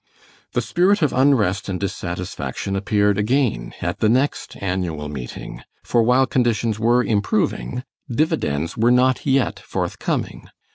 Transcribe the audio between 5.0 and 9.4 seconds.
meeting, for while conditions were improving, dividends were not